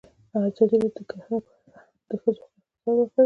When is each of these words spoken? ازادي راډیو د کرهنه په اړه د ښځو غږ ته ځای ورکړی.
ازادي 0.35 0.63
راډیو 0.71 0.93
د 0.95 0.99
کرهنه 1.09 1.37
په 1.47 1.51
اړه 1.55 1.81
د 2.09 2.11
ښځو 2.21 2.41
غږ 2.45 2.53
ته 2.53 2.77
ځای 2.83 2.93
ورکړی. 2.97 3.19